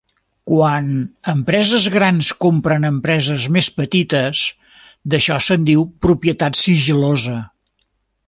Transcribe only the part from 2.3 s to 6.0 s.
compren empreses més petites, d'això se'n diu